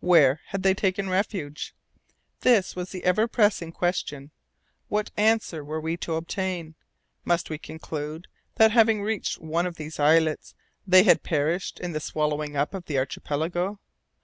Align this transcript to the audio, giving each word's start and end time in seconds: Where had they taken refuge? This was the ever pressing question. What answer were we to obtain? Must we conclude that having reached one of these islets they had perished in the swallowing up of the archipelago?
Where 0.00 0.40
had 0.46 0.62
they 0.62 0.72
taken 0.72 1.10
refuge? 1.10 1.74
This 2.40 2.74
was 2.74 2.92
the 2.92 3.04
ever 3.04 3.28
pressing 3.28 3.72
question. 3.72 4.30
What 4.88 5.10
answer 5.18 5.62
were 5.62 5.82
we 5.82 5.98
to 5.98 6.14
obtain? 6.14 6.76
Must 7.26 7.50
we 7.50 7.58
conclude 7.58 8.26
that 8.54 8.70
having 8.70 9.02
reached 9.02 9.36
one 9.38 9.66
of 9.66 9.74
these 9.74 9.98
islets 10.00 10.54
they 10.86 11.02
had 11.02 11.22
perished 11.22 11.78
in 11.78 11.92
the 11.92 12.00
swallowing 12.00 12.56
up 12.56 12.72
of 12.72 12.86
the 12.86 12.96
archipelago? 12.96 13.78